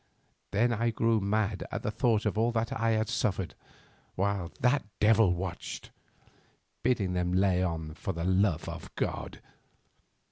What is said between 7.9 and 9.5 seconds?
for the love of God.